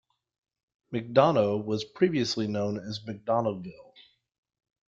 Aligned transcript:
McDonogh 0.91 1.63
was 1.63 1.83
previously 1.83 2.47
known 2.47 2.79
as 2.79 3.01
McDonoghville. 3.01 3.93